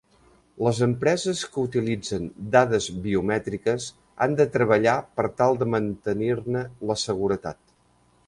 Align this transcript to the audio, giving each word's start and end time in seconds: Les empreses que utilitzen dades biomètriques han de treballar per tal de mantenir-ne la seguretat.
Les 0.67 0.77
empreses 0.83 1.41
que 1.55 1.65
utilitzen 1.65 2.23
dades 2.55 2.87
biomètriques 3.03 3.85
han 4.25 4.33
de 4.41 4.49
treballar 4.57 4.97
per 5.19 5.25
tal 5.43 5.59
de 5.61 5.67
mantenir-ne 5.77 6.65
la 6.93 6.97
seguretat. 7.05 7.63